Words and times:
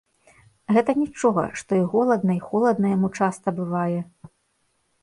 Гэта 0.77 0.95
нічога, 1.01 1.43
што 1.63 1.71
і 1.81 1.83
голадна 1.93 2.33
і 2.39 2.43
холадна 2.49 2.87
яму 2.95 3.13
часта 3.23 3.47
бывае! 3.63 3.99